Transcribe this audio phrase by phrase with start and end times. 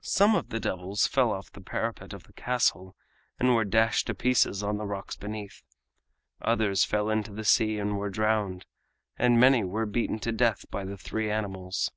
[0.00, 2.96] Some of the devils fell off the parapet of the castle
[3.38, 5.62] and were dashed to pieces on the rocks beneath;
[6.40, 8.64] others fell into the sea and were drowned;
[9.20, 11.92] many were beaten to death by the three animals.